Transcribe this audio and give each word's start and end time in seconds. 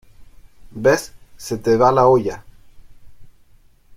¿ves? 0.71 1.13
se 1.37 1.59
te 1.59 1.77
va 1.77 1.91
la 1.91 2.07
olla. 2.07 2.43